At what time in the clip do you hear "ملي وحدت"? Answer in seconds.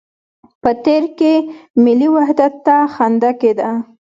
1.83-2.53